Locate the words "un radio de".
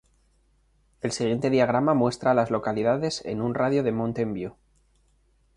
3.39-3.91